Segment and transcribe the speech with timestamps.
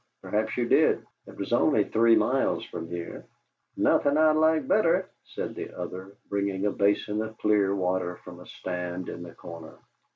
[0.23, 3.23] Perhaps you did it was only three miles from here."
[3.77, 8.47] "Nothing I'd liked better!" said the other, bringing a basin of clear water from a
[8.47, 9.77] stand in the corner.